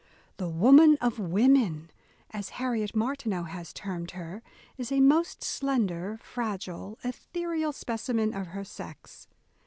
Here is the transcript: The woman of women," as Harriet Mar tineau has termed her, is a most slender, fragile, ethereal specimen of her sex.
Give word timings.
The 0.37 0.49
woman 0.49 0.97
of 0.99 1.19
women," 1.19 1.91
as 2.31 2.49
Harriet 2.57 2.95
Mar 2.95 3.15
tineau 3.15 3.43
has 3.43 3.71
termed 3.71 4.09
her, 4.17 4.41
is 4.75 4.91
a 4.91 4.99
most 4.99 5.43
slender, 5.43 6.19
fragile, 6.23 6.97
ethereal 7.03 7.71
specimen 7.71 8.33
of 8.33 8.47
her 8.47 8.63
sex. 8.63 9.27